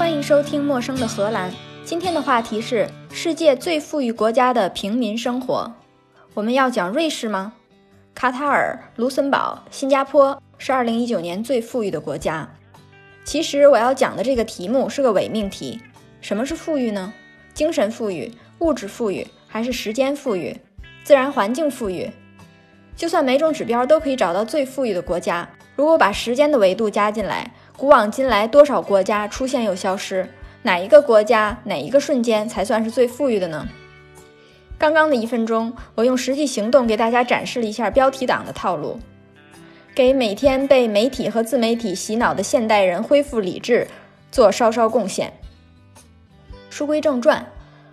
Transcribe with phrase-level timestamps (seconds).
[0.00, 1.50] 欢迎收听《陌生的荷兰》。
[1.84, 5.70] 今天的话题是世界最富裕国家的平民生活。
[6.32, 7.52] 我们要讲瑞士吗？
[8.14, 12.48] 卡塔尔、卢森堡、新加坡是2019年最富裕的国家。
[13.24, 15.78] 其实我要讲的这个题目是个伪命题。
[16.22, 17.12] 什么是富裕呢？
[17.52, 20.56] 精神富裕、物质富裕，还是时间富裕、
[21.04, 22.10] 自然环境富裕？
[22.96, 30.28] 就算每种指标都可以找到最富裕的国家，如果把时间的维度加进来，古往今来多少国家出现又消失？
[30.64, 33.66] 哪一个国家哪一个瞬间才算是最富裕的呢？
[34.76, 39.00] 刚刚的一分钟，我用实际行动给大家展示了一下标题党的套路，
[39.94, 43.88] 给每天被媒体和自媒体洗脑的现代人恢复理智
[44.30, 45.32] 做稍稍贡献。
[46.68, 47.46] 书归正传，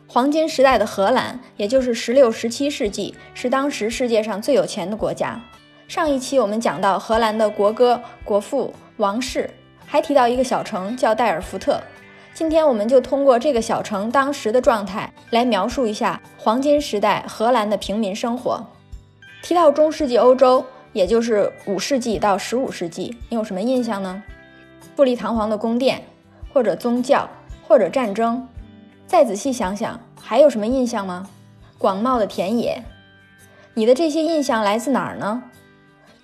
[0.06, 5.42] 黄金时代的荷兰，也就是十六、十七世纪，是当时世界上最有钱的国家。
[5.88, 9.50] 上一期我们讲到荷兰的国歌、国父、王室，
[9.88, 11.81] 还提到一个小城叫戴尔福特。
[12.34, 18.64] 今天我们就通过这个小城当时的状态来描述一下黄金时代荷兰的平民生活。
[19.42, 24.22] 提到中世纪欧洲，也就是五世纪到十五世纪，你有什么印象呢？
[24.95, 26.03] 富丽堂皇的宫殿，
[26.53, 27.28] 或者宗教，
[27.67, 28.47] 或者战争。
[29.08, 31.28] 再仔细想想，还有什么印象吗？
[31.78, 32.84] 广袤的田野。
[33.73, 35.44] 你的这些印象来自哪儿呢？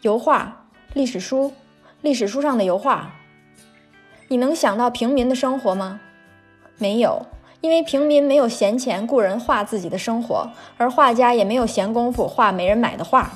[0.02, 1.54] 油画、历史书、
[2.02, 3.16] 历史书上的油画。
[4.34, 6.00] 你能想到平民的生活吗？
[6.80, 7.28] 没有，
[7.62, 13.32] 因为平民没有闲钱雇人画自己的生活，而画家也没有闲工夫画没人买的画。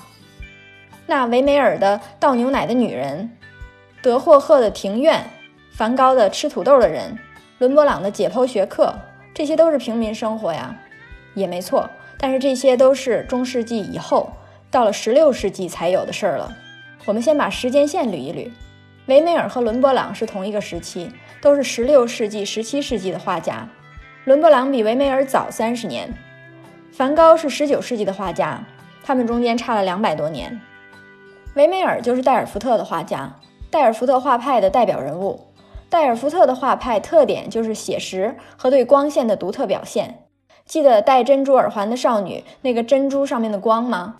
[1.05, 3.29] 那维梅尔的倒牛奶的女人，
[4.01, 5.23] 德霍赫的庭院，
[5.71, 7.15] 梵高的吃土豆的人，
[7.59, 8.91] 伦勃朗的解剖学课，
[9.35, 10.75] 这些都是平民生活呀，
[11.35, 11.87] 也没错。
[12.17, 14.31] 但是这些都是中世纪以后，
[14.71, 16.51] 到了十六世纪才有的事儿了。
[17.05, 18.49] 我们先把时间线捋一捋。
[19.07, 21.09] 维梅尔和伦勃朗是同一个时期，
[21.41, 23.65] 都是16世纪、17世纪的画家。
[24.25, 26.13] 伦勃朗比维梅尔早三十年，
[26.91, 28.61] 梵高是19世纪的画家，
[29.01, 30.59] 他们中间差了两百多年。
[31.55, 33.33] 维梅尔就是代尔福特的画家，
[33.71, 35.53] 代尔福特画派的代表人物。
[35.89, 40.25] 代尔福特的画派特点就是写实和对光线的独特表现。
[40.65, 44.17] 记得戴珍珠耳环的少女，那个珍珠上面的光吗？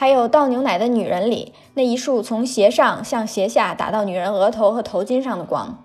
[0.00, 5.84] 还有倒牛奶的女人里那一束从斜上向斜下打到女人额头和头巾上的光。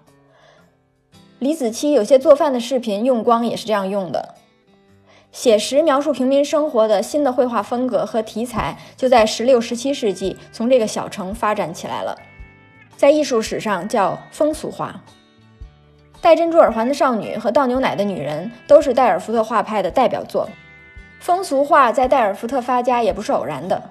[1.40, 4.36] 李子柒有些做饭的视频用光也是这样用的。
[5.32, 12.16] 写实描述平民生活的新的绘画风格和题材就在十六、十七世纪从这个小城发展起来了，
[12.96, 15.02] 在艺术史上叫风俗画。
[16.22, 20.48] 戴珍珠耳环的少女和倒牛奶的女人都是戴尔福特画派的代表作。
[21.20, 23.82] 风俗画在戴尔福特发家也不是偶然的。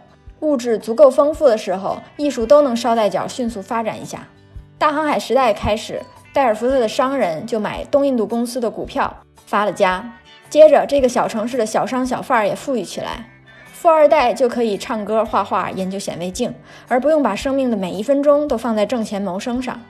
[0.42, 4.26] 物质足够丰富的时候，艺术都能捎带脚迅速发展一下。
[4.76, 9.16] 大航海时代开始，戴尔福特的商人就买东印度公司的股票，
[9.46, 10.04] 发了家。
[10.50, 13.24] 接着，这个小城市的小商小贩也富裕起来，
[13.72, 16.52] 富二代就可以唱歌、画画、研究显微镜，
[16.88, 19.80] 而不用把生命的每一分钟都放在挣钱谋生上。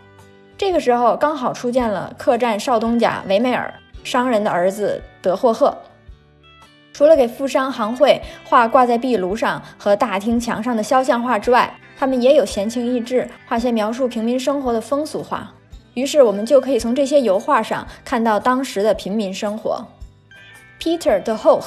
[0.59, 3.73] 这个时候，刚好出现了客栈少东家维梅尔，
[4.05, 5.77] 商人的儿子德霍赫。
[6.93, 15.51] 除了给富商行会画挂在壁炉上和大厅墙上的肖像画之外，他们也有闲情逸致画些描述平民生活的风俗画。
[15.95, 19.85] 于是，我们就可以从这些油画上看到当时的平民生活。
[20.81, 21.65] Peter de Hoogh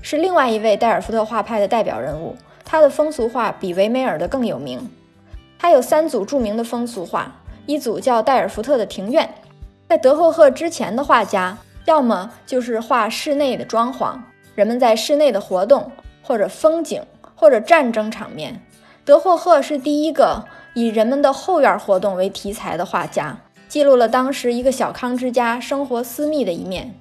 [0.00, 4.90] 是另外一位代尔福特画派的代表人物，他的风俗画比维梅尔的更有名。
[5.58, 7.32] 他有三组著名的风俗画，
[7.66, 9.28] 一组叫戴尔福特的庭院。
[9.88, 14.18] 在德霍赫之前的画家，要么就是画室内的装潢。
[14.54, 15.90] 人们在室内的活动，
[16.22, 17.02] 或者风景，
[17.34, 18.60] 或者战争场面。
[19.04, 20.44] 德霍赫是第一个
[20.74, 23.36] 以人们的后院活动为题材的画家，
[23.68, 26.94] 记录了当时一个小康之家生活私密的一面。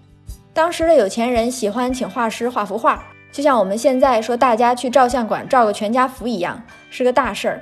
[0.53, 7.61] 当时的有钱人喜欢请画师画幅画，就像我们现在说大家去照相馆照个全家福一样，是个大事儿。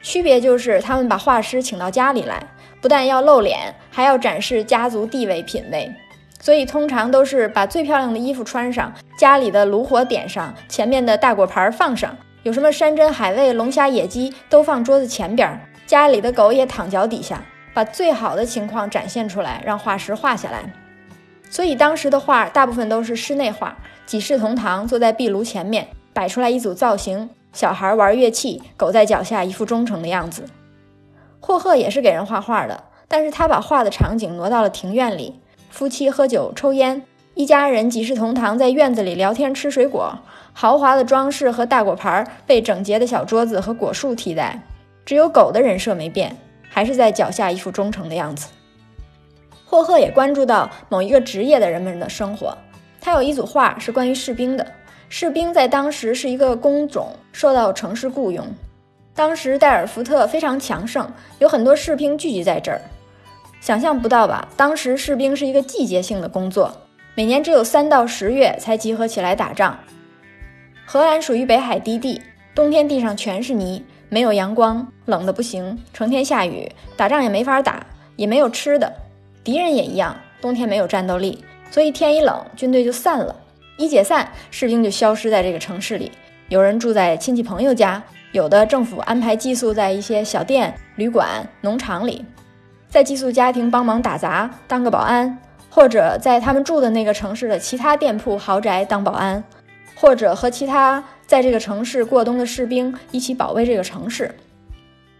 [0.00, 2.44] 区别就是他们把画师请到家里来，
[2.80, 5.92] 不但要露脸，还要展示家族地位品位。
[6.42, 17.40] 所以通常都是把最漂亮的衣服穿上，家里的炉火点上，前面的大果盘放上，有什么山珍海味、龙虾野鸡都放桌子前边，家里的狗也躺脚底下，
[17.72, 20.64] 把最好的情况展现出来，让画师画下来。
[21.48, 30.44] 所以当时的画大部分都是室内画，几世同堂坐在壁炉前面，摆出来一组造型，小孩玩乐器，狗在脚下一副忠诚的样子。
[31.38, 35.38] 霍赫也是给人画画的，但是他把画的场景挪到了庭院里。
[35.72, 37.02] 夫妻喝酒抽烟，
[37.32, 40.16] 一家人几世同堂，在院子里聊天吃水果。
[40.52, 44.62] 豪华的装饰和大果盘被整洁的小桌子和果树替代。
[45.06, 46.36] 只有狗的人设没变，
[46.68, 48.48] 还是在脚下一副忠诚的样子。
[49.64, 52.54] 霍赫也关注到某一个职业的人们的生活。
[53.00, 54.66] 他有一组画是关于士兵的，
[55.08, 58.46] 士兵在当时是一个工种，受到城市雇佣。
[59.14, 62.78] 当时代尔福特非常强盛，有很多士兵聚集在这儿。
[63.62, 64.48] 想象不到吧？
[64.56, 66.76] 当时士兵是一个季节性的工作，
[67.14, 69.78] 每年只有三到十月才集合起来打仗。
[70.84, 72.20] 荷兰属于北海低地，
[72.56, 77.86] 冬天地上全是泥，没有阳光，冷的不行，成天下雨，打仗也没法打，
[78.16, 78.92] 也没有吃的。
[79.44, 83.36] 敌人也一样，冬天没有战斗力，所以天一冷，军队就散了。
[83.76, 86.10] 一解散，士兵就消失在这个城市里。
[86.48, 92.24] 有人住在亲戚朋友家，有的政府安排寄宿在一些小店、旅馆、农场里，
[92.92, 95.38] 在寄宿家庭帮忙打杂，当个保安，
[95.70, 99.42] 或者在他们住的那个城市的其他店铺、豪宅当保安。
[99.94, 104.34] 或者和其他在这个城市过冬的士兵一起保卫这个城市。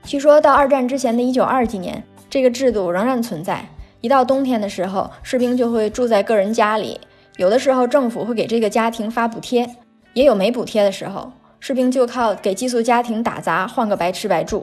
[0.04, 3.64] 据说到二战之前的一九二几年，这个制度仍然存在。
[4.02, 7.00] 一到冬天的时候，士兵就会住在个人家里，
[7.38, 9.66] 有的时候政府会给这个家庭发补贴，
[10.12, 14.62] 也有没补贴的时候，士兵就靠给寄宿家庭打杂换个白吃白住。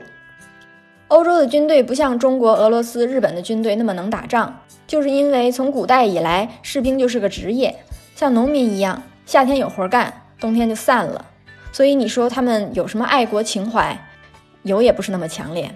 [1.10, 7.74] 欧洲的军队不像中国、俄罗斯、日本的军队那么能打仗，就是因为从古代以来，士兵就是个职业，
[8.14, 9.02] 像农民一样。
[9.26, 11.24] 夏天有活干，冬天就散了，
[11.72, 13.98] 所以你说他们有什么爱国情怀？
[14.62, 15.68] 有也不是那么强烈。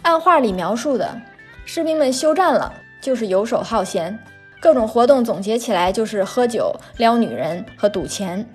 [0.00, 1.20] 按画里描述的，
[1.66, 2.72] 士兵们休战了，
[3.02, 4.18] 就是游手好闲，
[4.62, 8.46] 各种活动总结起来就是喝酒、撩女人和赌钱，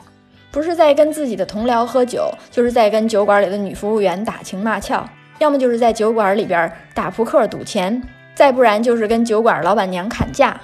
[0.58, 5.08] 不是在跟自己的同僚喝酒，就是在跟酒馆里的女服务员打情骂俏，
[5.38, 8.02] 要么就是在酒馆里边打扑克赌钱，
[8.34, 10.60] 再不然就是跟酒馆老板娘砍价。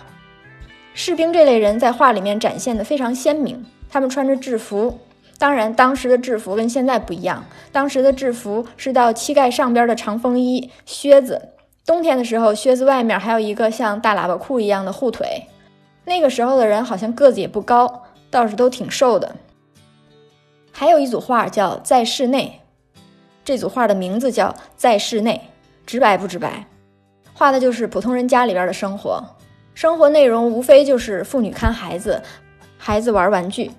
[0.95, 4.97] 士兵这类人在画里面展现的非常鲜明，他们穿着制服，
[5.37, 11.49] 当然当时的制服跟现在不一样，当时的制服是到膝盖上边的长风衣、靴子，
[11.85, 15.43] 冬天的时候靴子外面还有一个像大喇叭裤一样的护腿。
[16.05, 19.35] 那个时候的人好像个子也不高，倒是都挺瘦的。
[20.75, 22.59] 还有一组画叫《在室内》，
[23.45, 25.39] 这组画的名字叫《在室内》，
[25.85, 26.65] 直白不直白？
[27.31, 29.23] 画的就是普通人家里边的生活。
[29.75, 32.21] 生活内容无非就是妇女看孩子，
[32.77, 33.71] 孩子玩玩具。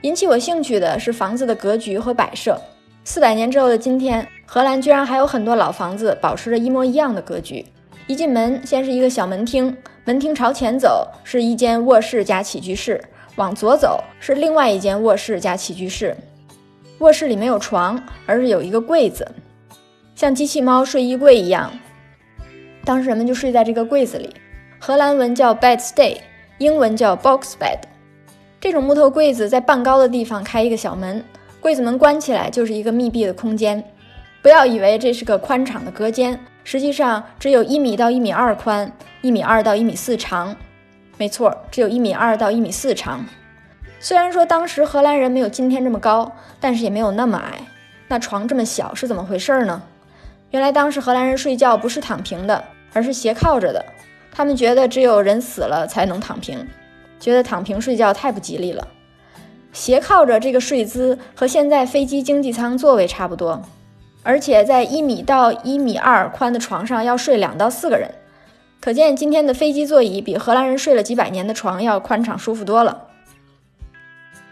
[0.00, 2.58] 引起我兴趣的是房子的格局和摆设。
[3.04, 7.64] 四百年之后的今天，荷兰居然还有很多老房子保持着一模一样的格局。
[8.06, 13.02] 一进门，先是一个小门厅，门厅朝前走是一间卧室加起居室，
[13.36, 16.16] 往左走是另外一间卧室加起居室。
[17.00, 19.26] 卧室里没有床，而是有一个柜子，
[20.14, 21.72] 像机器猫睡衣柜一样。
[22.84, 24.34] 当时人们就睡在这个柜子里。
[24.78, 26.18] 荷兰文叫 bedstay，
[26.58, 27.78] 英文叫 box bed。
[28.60, 31.24] 这种木头柜子在半高的地方开一个小门，
[31.58, 33.82] 柜子门关起来就是一个密闭的空间。
[34.42, 38.90] 不要以为这是个宽敞的隔间，实际上只有一米到一米二宽，
[39.22, 40.54] 一米二到一米四长。
[41.16, 43.24] 没错，只有一米二到一米四长。
[44.02, 47.60] 虽然说当时荷兰人没有今天这么高，但是也没有那么矮。
[48.08, 49.82] 那床这么小是怎么回事呢？
[50.50, 52.64] 原来当时荷兰人睡觉不是躺平的，
[52.94, 53.84] 而是斜靠着的。
[54.32, 56.66] 他们觉得只有人死了才能躺平，
[57.20, 58.88] 觉得躺平睡觉太不吉利了。
[59.72, 63.62] 斜靠着这个睡姿和现在飞机经济舱座位差不多，
[64.22, 68.10] 而且在一米到一米二宽的床上要睡两到四个人，
[68.80, 73.08] 可见今天的飞机座椅比荷兰人睡了几百年的床要宽敞舒服多了。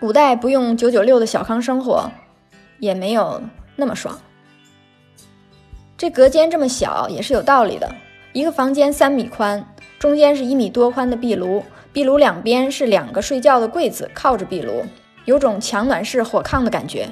[0.01, 2.09] 古代不用九九六的小康生活，
[2.79, 3.43] 也没有
[3.75, 4.17] 那么爽。
[5.97, 7.93] 这隔间这么小也是有道理的。
[8.33, 9.67] 一个房间三米宽，
[9.99, 14.85] 中间是一米多宽的壁炉，壁炉两边是两个睡觉的柜子，靠着壁炉，
[15.25, 17.09] 有种强暖式火炕的感觉。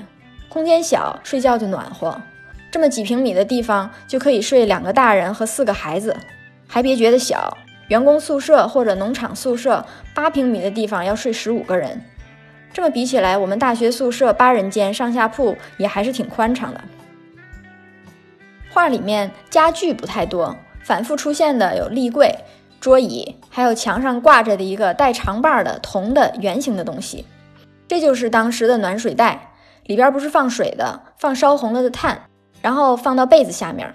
[0.48, 2.16] 空间小，睡觉就暖和。
[2.70, 6.16] 这么几平米的地方就可以睡两个大人和四个孩子，
[6.68, 7.56] 还别觉得小。
[7.88, 12.00] 员工宿舍或者农场宿舍八平米的地方要睡十五个人，
[12.76, 16.80] 这么比起来，我们大学宿舍八人间上下铺也还是挺宽敞的。
[18.68, 20.54] 画里面家具不太多。
[20.84, 22.30] 反复出现的有立柜、
[22.78, 27.24] 桌椅，还有墙上挂着的一个带长把的铜的圆形的东西，
[27.88, 29.52] 这就是当时的暖水袋，
[29.86, 32.20] 里边不是放水的，放烧红了的炭，
[32.60, 33.90] 然后放到被子下面。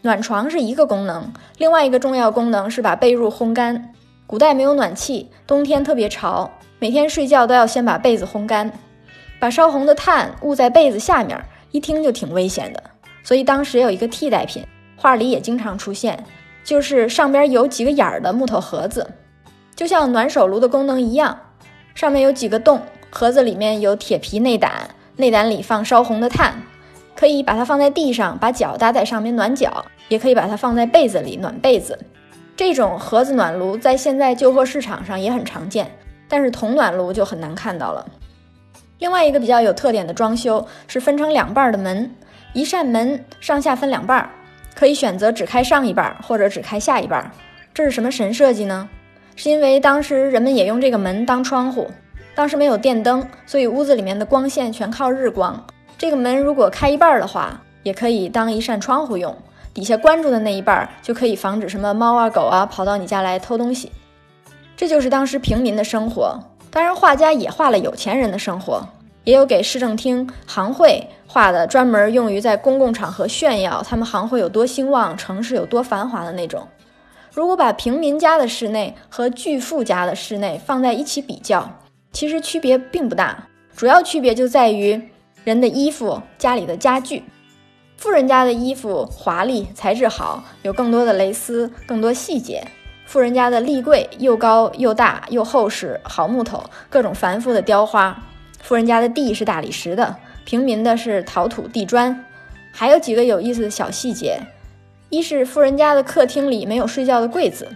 [0.00, 3.92] 暖床是一个功能，另外一个重要功能是把被褥烘干。
[4.26, 8.72] 古代没有暖气，冬天特别潮，每天睡觉都要先把被子烘干，
[9.38, 11.38] 把烧红的炭捂在被子下面，
[11.70, 12.82] 一听就挺危险的，
[13.22, 14.64] 所以当时有一个替代品。
[14.96, 16.24] 画里也经常出现，
[16.64, 19.06] 就是上边有几个眼儿的木头盒子，
[19.76, 21.38] 就像暖手炉的功能一样，
[21.94, 26.62] 上面有几个洞，盒子里面有铁皮内胆，内胆里放烧红的炭，
[27.14, 31.98] 可以把它放在地上，把脚搭在上面暖脚，也可以把它放在被子里暖被子。
[32.56, 35.90] 这种盒子暖炉在现在旧货市场上也很常见，
[36.28, 38.06] 但是铜暖炉就很难看到了。
[38.98, 42.14] 另外一个比较有特点的装修是分成两半的门，
[42.52, 44.30] 一扇门上下分两半，
[44.74, 47.28] 可以选择只开上一半或者只开下一半。
[47.74, 48.88] 这是什么神设计呢？
[49.34, 51.90] 是因为当时人们也用这个门当窗户，
[52.36, 55.66] 当时没有电灯，所以屋子里面的光线全靠日光。
[55.98, 59.36] 这个门如果开一半的话，也可以当一扇窗户用。
[59.74, 63.90] 底下关住的那一半就可以防止什么猫啊狗啊跑到你家来偷东西。
[64.76, 66.38] 这就是当时平民的生活。
[66.70, 68.84] 当然，画家也画了有钱人的生活，
[69.22, 76.66] 也有给市政厅行会画的，专门用于在公共场合炫耀他们行会有多兴旺，城市有多繁华的那种。
[77.32, 81.68] 如果把平民家的室内和巨富家的室内放在一起比较，
[82.12, 85.00] 其实区别并不大，主要区别就在于
[85.44, 87.22] 人的衣服、家里的家具。
[88.04, 92.62] 富人家的衣服华丽，材质好，有更多的蕾丝，更多细节。
[93.06, 98.22] 富人家的立柜又高又大又厚实，好木头，各种繁复的雕花。
[98.60, 102.26] 富人家的地是大理石的，平民的是陶土地砖。
[102.74, 104.38] 还有几个有意思的小细节：
[105.08, 107.66] 一是富人家的客厅里没有睡觉的柜子，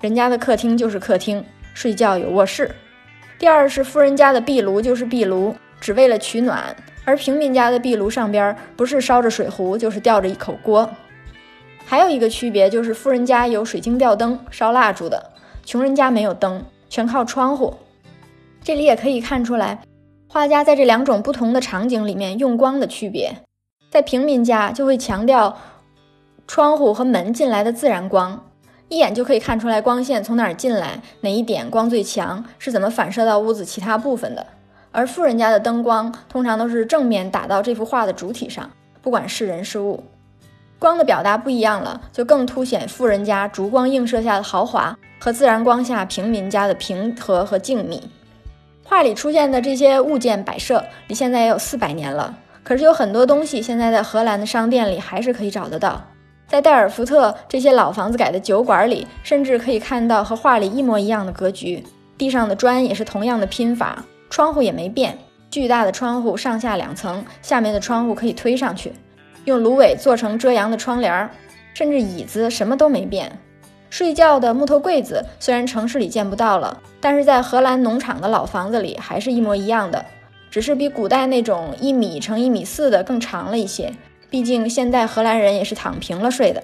[0.00, 1.44] 人家的客厅就是客厅，
[1.74, 2.68] 睡觉有卧室；
[3.36, 10.90] 第二是富人家的壁炉就是壁炉，只为了取暖，而平民家的壁炉上边不是烧着水壶，就是吊着一口锅。
[11.86, 15.30] 还有一个区别就是，富人家有水晶吊灯烧蜡烛的，
[15.64, 17.74] 穷人家没有灯，全靠窗户。
[18.64, 19.82] 这里也可以看出来，
[20.28, 23.36] 画家在这两种不同的场景里面用光的区别。
[23.88, 25.56] 在平民家就会强调
[26.48, 28.44] 窗户和门进来的自然光，
[28.88, 34.44] 一眼就可以看出来光线从哪儿进来，哪一点光最强，是怎么反射到屋子其他部分的。
[34.92, 38.70] 而富人家的灯光通常都是正面打到这幅画的主体上，
[39.02, 40.02] 不管是人是物。
[40.78, 48.00] 光的表达不一样了，就更凸显富人家烛光映射下的豪华和自然光下平民家的平和和静谧。
[48.84, 56.04] 画里出现的这些物件摆设，离现在也有四百年了，可是有很多东西现在在荷兰的商店里还是可以找得到。
[56.46, 61.82] 在戴尔福特这些老房子改的酒馆里，甚至可以看到和画里一模一样的格局，
[62.16, 64.04] 地上的砖也是同样的拼法，
[64.36, 65.16] 窗户也没变，
[65.50, 68.92] 巨大的窗户上下两层，下面的窗户可以推上去。
[69.46, 71.30] 用芦苇做成遮阳的窗帘儿，
[71.72, 73.32] 甚至椅子什么都没变。
[73.88, 80.04] 睡觉的木头柜子虽然城市里见不到了，但是在荷兰农场的老房子里还是一模一样的，
[80.50, 83.90] 只是比古代那种一米乘一米四的更长了一些。
[84.28, 86.62] 毕竟现代荷兰人也是躺平了睡的。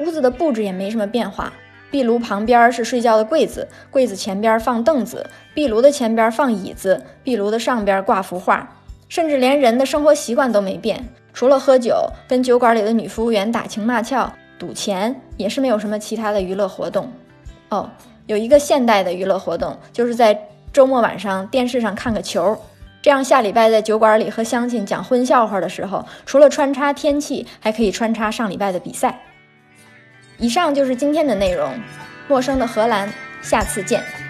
[0.00, 1.52] 屋子的布置也没什么变化，
[1.90, 8.68] 壁炉旁边是睡觉的柜子，柜子前边放凳子，壁炉的前边放椅子，壁炉的上边挂幅画，
[9.08, 11.02] 甚至连人的生活习惯都没变。
[11.32, 11.96] 除了喝酒，
[12.28, 17.10] 跟酒馆里的女服务员打情骂俏、赌钱，也是没有什么其他的娱乐活动。
[17.70, 17.88] 哦，
[18.26, 20.38] 有一个现代的娱乐活动，就是在
[20.72, 22.58] 周末晚上电视上看个球，
[23.00, 29.20] 这样下礼拜在酒馆里和乡亲讲荤笑话的时候，除了穿插天气，还可以穿插上礼拜的比赛。
[30.38, 31.74] 以上就是今天的内容，
[32.28, 34.27] 陌生的荷兰，下次见。